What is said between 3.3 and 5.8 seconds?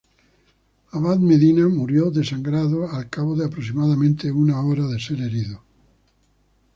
de aproximadamente una hora de ser herido.